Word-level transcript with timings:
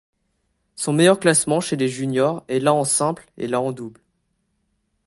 Son 0.75 0.93
meilleur 0.93 1.19
classement 1.19 1.61
chez 1.61 1.75
les 1.75 1.87
junior 1.87 2.43
est 2.47 2.57
la 2.57 2.73
en 2.73 2.85
simple 2.85 3.31
et 3.37 3.45
la 3.47 3.61
en 3.61 3.71
double. 3.71 4.01